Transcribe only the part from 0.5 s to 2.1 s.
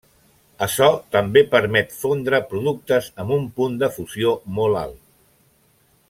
Açò també permet